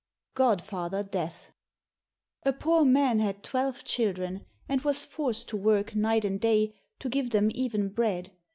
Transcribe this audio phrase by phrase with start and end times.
[0.35, 0.45] 44
[0.79, 1.51] Godfather Death
[2.43, 7.07] A poor man had twelve children and was forced to work night and day to
[7.07, 8.31] give them even bread.